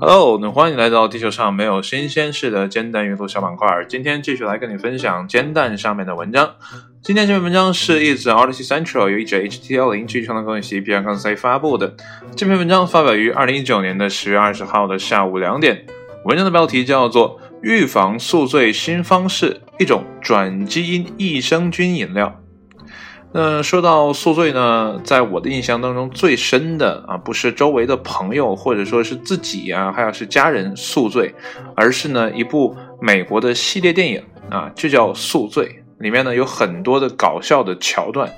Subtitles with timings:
[0.00, 3.84] Hello，那欢迎来到地球上没有新鲜事的煎蛋阅读小板块。
[3.88, 6.56] 今天继续来跟你分享煎蛋上面的文章。
[7.02, 11.94] 今天这篇文章是一则 Odyssey Central 由一者 HTL 零剧创的公益 PR 公司发布的。
[12.34, 15.86] 这篇文章发表于二零一九年的十月二十号的下午两点。
[16.24, 22.26] 文章的标题叫做《预防宿醉新方式：一种转基因益生菌饮料》。
[23.32, 31.32] 那说到宿醉呢，在我的印象当中最深的啊，不是周围的朋友或者说是自己啊，还有是家人宿醉，
[31.76, 34.20] 而是呢一部美国的系列电影
[34.50, 35.64] 啊，就叫《宿醉》，
[36.02, 38.28] 里面呢有很多的搞笑的桥段。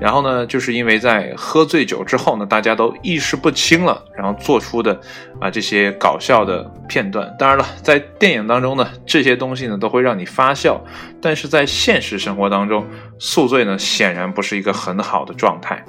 [0.00, 5.00] 然后呢，就是因为在喝醉酒之后呢，大家都意识不清了，然后做出的
[5.40, 7.32] 啊这些搞笑的片段。
[7.38, 10.80] 当然了，在电影当中呢，这些东西呢都会让你发笑，
[11.20, 12.84] 但是在现实生活当中，
[13.20, 15.84] 宿醉呢显然不是一个很好的状态。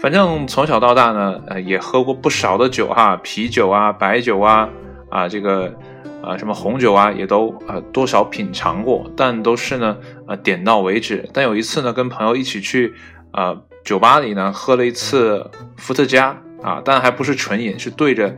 [0.00, 4.68] 反正从小到大呢，呃，也喝过不少的酒哈，啤酒啊、白酒啊，
[5.08, 5.72] 啊这个
[6.20, 11.28] 啊什么红酒啊，也都呃多少品尝过，但都是呢呃点到为止。
[11.32, 12.92] 但有一次呢，跟朋友一起去。
[13.36, 18.34] 呃，酒吧里呢喝了一次伏特加啊，但还不是纯饮，是对着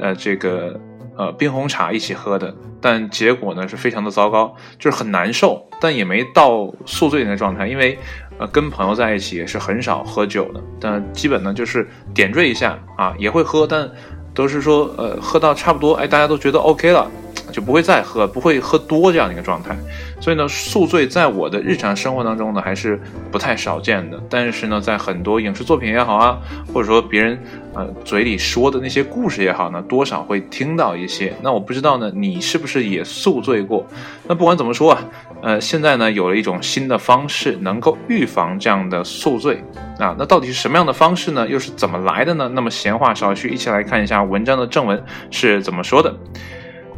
[0.00, 0.80] 呃这个
[1.16, 2.52] 呃冰红茶一起喝的。
[2.80, 7.98] 但结果呢是非常的糟糕，就是很难受，但也没到宿醉的状态，因为
[8.38, 13.90] 呃跟朋友在一起也是很少喝酒的，但基本呢就是点缀一下啊，也会喝，但
[14.32, 17.10] 都是说呃喝到差不多，哎大家都觉得 OK 了。
[17.52, 19.76] 就不会再喝，不会喝多这样的一个状态，
[20.20, 24.20] 所以呢，宿醉在我的日常生活当中呢，还是不太少见的。
[24.28, 26.38] 但是呢，在很多影视作品也好啊，
[26.72, 27.38] 或者说别人
[27.74, 31.34] 呃嘴里说的那些故事也好呢，多少会听到一些。
[31.42, 33.86] 那我不知道呢，你是不是也宿醉过？
[34.26, 35.04] 那不管怎么说啊，
[35.42, 39.62] 呃，现在呢，有了一种新的方式能够预防这样的宿醉
[39.98, 40.14] 啊。
[40.18, 41.48] 那到底是什么样的方式呢？
[41.48, 42.50] 又是怎么来的呢？
[42.52, 46.14] 那么闲话少叙，一起来看一下文章的正文是怎么说的。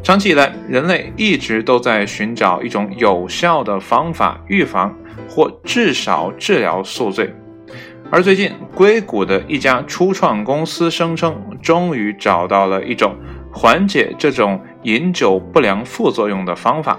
[0.03, 4.97] 长期以来，人类一直都在寻找一种有效的方法预防
[5.29, 7.33] 或至少治疗宿醉。
[8.11, 13.15] 而最近，硅谷的一家初创公司声称，终于找到了一种
[13.53, 16.99] 缓解这种饮酒不良副作用的方法。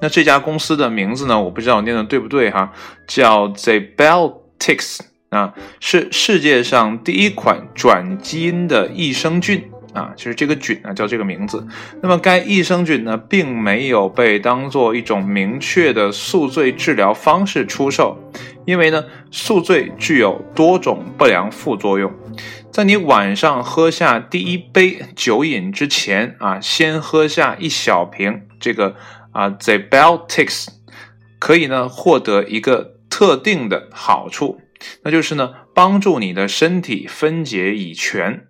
[0.00, 1.40] 那这家公司的名字呢？
[1.40, 2.72] 我不知道念的对不对哈，
[3.06, 4.98] 叫 Zebeltix
[5.30, 9.70] 啊，是世界上第一款转基因的益生菌。
[9.98, 11.66] 啊，其实这个菌呢叫这个名字。
[12.02, 18.16] 那么该益生菌呢，并没有被当做一种明确的宿醉治疗方式出售，
[18.64, 22.12] 因为呢，宿醉具有多种不良副作用。
[22.70, 28.94] 在你晚上喝下第一杯酒饮之前啊，先喝下一小瓶这个
[29.32, 30.68] 啊 Zebeltix，
[31.40, 34.60] 可以呢获得一个特定的好处，
[35.02, 38.44] 那就是呢帮助你的身体分解乙醛。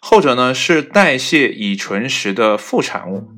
[0.00, 3.28] 后者呢是代谢乙醇时的副产物，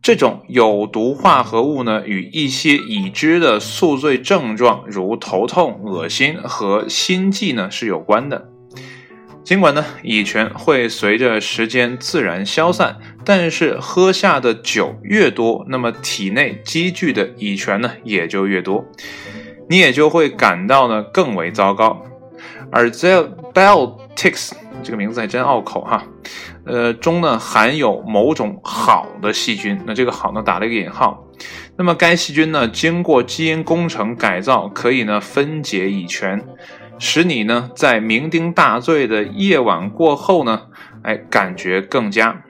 [0.00, 8.48] 这种有毒化合物呢与一些已知的宿醉症状，如头痛、恶心和心悸呢是有关的。
[9.42, 18.84] 尽管呢乙醛会随着时间自然消散，但是喝下的酒越多，那么体内积聚的乙醛呢也就越多，
[19.68, 22.04] 你也就会感到呢更为糟糕。
[22.70, 26.02] 而 z e l b e l t i c s 这个名字还真拗口哈，
[26.64, 31.24] 呃，中呢含有某种好的细菌，那这个好呢打了一个引号。
[31.76, 36.42] 那么该细菌呢经过基因工程改造，可以呢分解乙醛，
[36.98, 40.62] 使你呢在酩酊大醉的夜晚过后呢，
[41.02, 42.42] 哎，感觉更佳。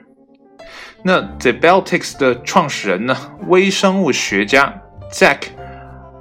[1.03, 3.15] 那 Zebeltix 的创始人呢，
[3.47, 5.39] 微生物学家 Zach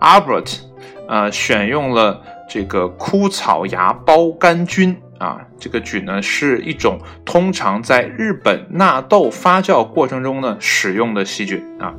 [0.01, 0.61] Albert，
[1.09, 4.97] 呃，选用了这个枯草芽孢杆菌。
[5.23, 11.95] 啊，这个菌呢是一种通常在日本纳豆发酵过程中呢使用的细菌啊，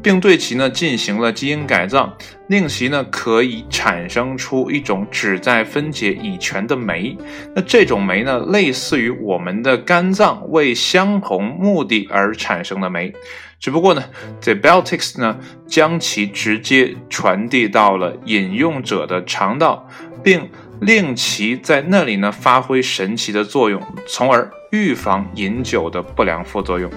[0.00, 7.18] 并对其呢进行了基因改造，令其呢可以产生出一种旨在分解乙醛的酶。
[7.52, 13.12] 那这种酶呢类似于我们的肝脏为相同目的而产生的酶，
[13.58, 14.04] 只不过呢
[14.40, 15.36] ，Zebeltix 呢
[15.66, 19.88] 将其直接传递到了饮用者的肠道，
[20.22, 20.48] 并。
[20.80, 26.88] 令其在那里呢发挥神奇的作用，从而预防饮酒的不良副作用。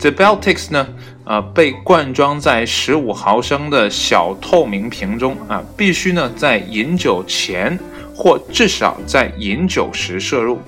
[0.00, 0.88] The Baltics 呢，
[1.24, 7.78] 呃，被灌装在十五毫升的小透明瓶中啊，必须呢在饮酒前
[8.14, 10.58] 或至少在饮酒时摄入，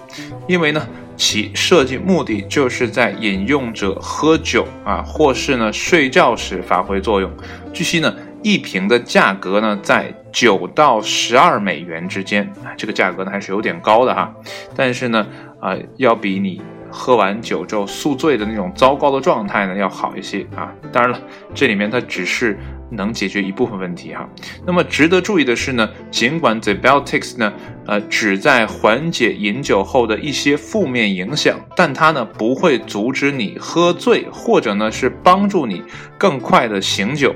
[0.47, 0.87] 因为呢
[1.17, 7.29] 其设计目的就是在饮用者喝酒啊或是呢睡觉时发挥作用。
[7.73, 8.15] 据悉呢。
[8.45, 14.33] 一瓶的价格呢在九到十二美元之间啊，这个价格呢还是有点高的哈，
[14.77, 15.27] 但是呢
[15.59, 16.63] 啊要比你。
[16.97, 20.73] 喝完酒之后宿醉的那种糟糕的状态呢，要好一些啊。
[20.93, 21.19] 当然了，
[21.53, 22.57] 这里面它只是
[22.95, 24.29] 能解决一部分问题哈。
[24.67, 27.53] 那么值得注意的是呢，尽管 The Baltics 呢，
[27.87, 35.83] 呃，旨在缓解饮酒后的一些负面影响，但它呢不会阻止你喝醉，或者呢是帮助你
[36.19, 37.35] 更快的醒酒。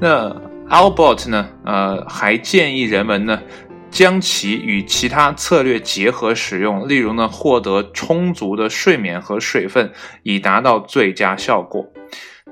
[0.00, 0.30] 那
[0.68, 3.40] Albert 呢，呃，还建议人们呢。
[3.92, 9.90] 将其与其他策略结合使用，例如呢，获得充足的睡眠和水分，
[10.22, 11.84] 以达到最佳效果。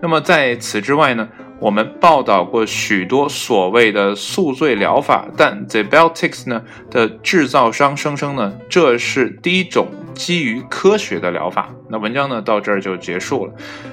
[0.02, 1.29] 那么在此之外呢，
[1.60, 11.70] 我们报道过许多所谓的宿醉疗法，但 The Baltics 呢的制造商声称呢，这是第一种基于科学的疗法。
[11.88, 13.52] 那文章呢到这儿就结束了。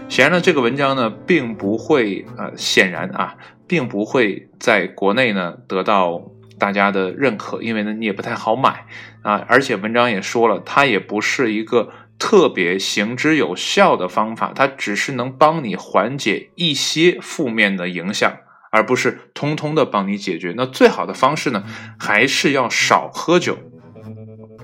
[0.10, 3.36] 显然呢，这个文章呢并不会呃，显然啊，
[3.68, 6.22] 并不会在国内呢得到。
[6.58, 8.86] 大家的认可，因为呢你也不太好买
[9.24, 18.38] 啊，而且文章也说了，它也不是一个特别行之有效的方法，它只是能帮你缓解一些负面的影响，
[18.72, 20.54] 而不是通通的帮你解决。
[20.56, 21.64] 那最好的方式呢，
[22.00, 23.58] 还是要少喝酒。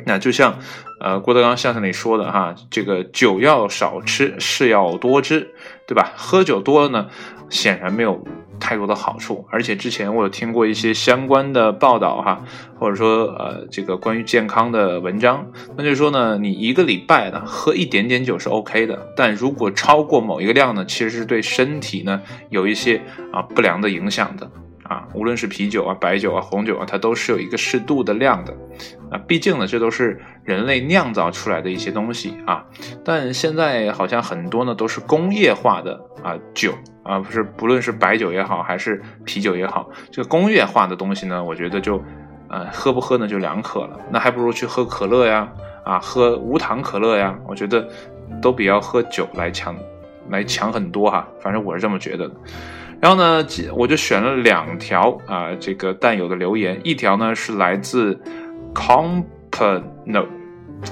[0.05, 0.57] 那就像
[0.99, 5.53] 呃郭德纲相声里说的哈，这个酒要少吃，事要多知，
[5.87, 6.11] 对吧？
[6.15, 7.09] 喝酒多了呢，
[7.49, 8.25] 显然没有。
[8.61, 12.41] 太多的好处，而且之前我有听过一些相关的报道哈，
[12.79, 23.01] 或者说呃这个关于健康的文章，那就是说呢，你一个礼拜呢喝一点点酒是 OK 的，但如果超过某一个量呢，其实是对身体呢有一些
[23.33, 24.49] 啊不良的影响的。
[24.91, 28.53] 啊，无论是啤酒啊、白酒啊、红酒啊，它都是有一个适度的量的，
[29.09, 32.65] 啊，毕竟呢，这都是人类酿造出来的一些东西啊。
[33.05, 36.73] 但现在好像很多呢都是工业化的啊酒
[37.03, 42.03] 啊，不是，不论是白酒也好，还是啤酒也好，这个工业化的东西呢，我觉得就，
[42.49, 45.49] 呃，喝不喝呢就两可了，那还不如去喝可乐呀，
[45.85, 47.87] 啊，喝无糖可乐呀，我觉得
[48.41, 49.73] 都比要喝酒来强，
[50.29, 52.35] 来强很多哈，反正我是这么觉得的。
[53.01, 53.43] 然后呢，
[53.75, 56.79] 我就选了两条啊，这个弹友的留言。
[56.83, 58.17] 一条呢是来自
[58.75, 60.27] Compano，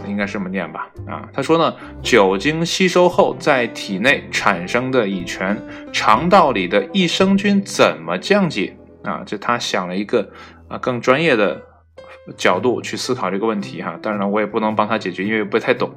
[0.08, 0.90] 应该是这么念吧？
[1.08, 5.56] 啊，他说呢，酒精吸收后在体内产生的乙醛，
[5.94, 8.76] 肠道里的益生菌怎么降解？
[9.04, 10.28] 啊，就他想了一个
[10.68, 11.62] 啊更专业的
[12.36, 14.00] 角度去思考这个问题哈。
[14.02, 15.92] 当然了，我也不能帮他解决，因为不太懂。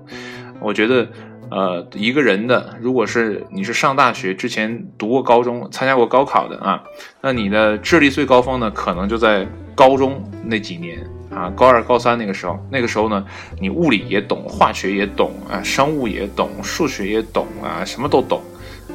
[0.61, 1.09] 我觉得。
[1.55, 6.83] 呃，一个人的，如果是你是上大学之前读过高中、参加过高考的啊，
[7.21, 12.59] 那你的智力最高峰呢，可能就在高中那几年啊，高二、高三那个时候。
[12.71, 13.23] 那个时候呢，
[13.61, 18.41] 你物理也懂，化学也懂啊，生物也懂，数学也懂啊，什么都懂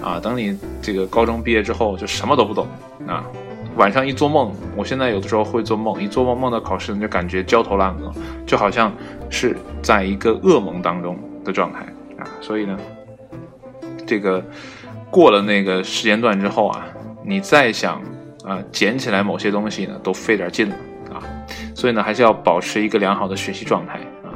[0.02, 0.20] 啊。
[0.20, 2.68] 等你这个高中毕业之后，就什么都不懂
[3.06, 3.24] 啊。
[3.76, 8.12] 晚上一做梦，我现在有的时候会做梦，一做梦梦到考试，你就感觉焦头烂额，
[8.48, 8.92] 就好像
[9.30, 11.16] 是在一个噩梦当中
[11.46, 11.86] 的状态。
[12.40, 12.78] 所以呢，
[14.06, 14.44] 这个
[15.10, 16.88] 过了那个时间段之后啊，
[17.26, 18.02] 你再想
[18.44, 20.76] 啊捡起来某些东西呢，都费点劲了
[21.14, 21.20] 啊。
[21.76, 24.32] 所以呢，还是要保持一个良好的学习状态啊。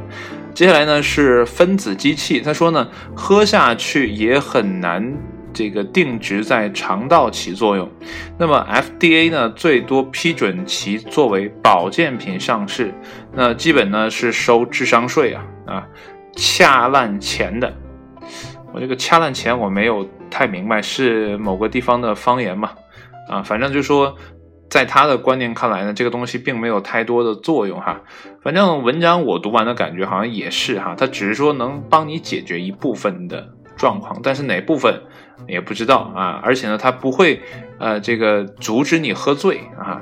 [0.54, 5.14] 接下来呢是分子机器，他说呢，喝下去也很难
[5.54, 7.90] 这个定植在肠道起作用。
[8.38, 12.94] 那么 FDA 呢，最多批准其作为保健品上市，
[13.34, 15.88] 那基本呢是收智商税啊啊。
[16.34, 17.74] 恰烂钱的，
[18.74, 22.72] 我这个掐烂钱我没有太明白，是某个地方的方言嘛？
[23.30, 24.16] 啊，反正就说，
[24.70, 28.02] 在他的观念看来呢，这个东西并没有太多的作用哈。
[28.42, 35.02] 反正文章我读完的感觉好像也是哈，他只是说能帮你解决一部分的状况，但是哪部分
[35.48, 36.40] 也不知道啊。
[36.44, 37.42] 而且呢，他不会
[37.78, 40.02] 呃这个阻止你喝醉啊。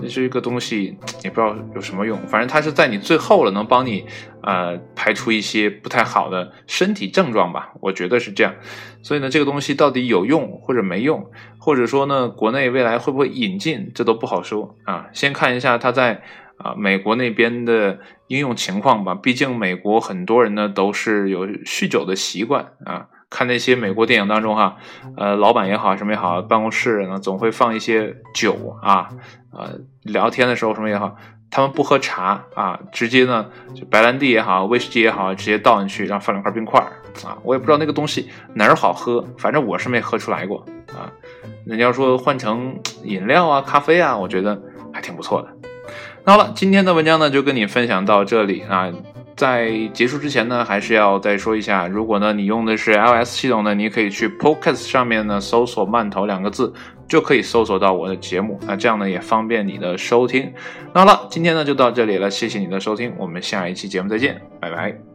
[0.00, 2.18] 那是一个东西，也不知道有什么用。
[2.26, 4.04] 反正它是在你最后了，能帮你
[4.42, 7.72] 呃排除一些不太好的身体症状吧？
[7.80, 8.54] 我觉得是这样。
[9.02, 15.06] 所以呢，这个东西到底有用或者没用，或者说呢，国内未来会不会引进，这都不好说啊。
[15.12, 16.22] 先看一下它在
[16.58, 19.14] 啊美国那边的应用情况吧。
[19.14, 23.08] 毕竟美国很多人呢都是有酗酒的习惯啊。
[23.30, 24.76] 看那些美国电影当中哈，
[25.16, 29.08] 呃，老板也好，什么也好，办公室呢总会放一些酒啊，
[29.52, 31.16] 呃，聊天的时候什么也好，
[31.50, 36.80] 他们不喝茶啊，直接呢就白兰地也好，威士忌也好，直接倒进去，然后放两块冰块
[37.24, 41.12] 啊，我也不知道那个东西哪儿好喝，反正我是没喝出来过啊。
[41.66, 44.58] 人家说换成饮料啊、咖啡啊，我觉得
[44.90, 45.48] 还挺不错的。
[46.24, 48.90] 那好了，今天的文章呢就跟你分享到这里啊。
[49.38, 56.72] 在结束之前呢，还是要再说一下，如果呢你用的是 iOS 系统呢，你可以去 Podcast 上面呢搜索“慢头”两个字，
[57.08, 58.58] 就可以搜索到我的节目。
[58.66, 60.52] 那这样呢也方便你的收听。
[60.92, 65.07] 那好了，今天呢就到这里了，谢谢你的收听，我们下一期节目再见，拜拜。